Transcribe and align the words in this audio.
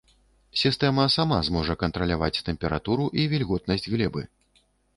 Сістэма 0.61 1.05
сама 1.15 1.37
зможа 1.49 1.75
кантраляваць 1.85 2.31
тэмпературу 2.49 3.05
і 3.21 3.29
вільготнасць 3.35 3.89
глебы. 3.97 4.21